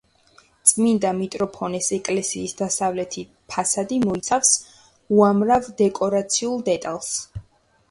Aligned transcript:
წმინდა 0.69 1.09
მიტროფანეს 1.17 1.89
ეკლესიის 1.97 2.55
დასავლეთი 2.63 3.25
ფასადი 3.55 4.01
მოიცავს 4.07 4.57
უამრავ 5.21 5.71
დეკორაციულ 5.85 6.67
დეტალს. 6.75 7.17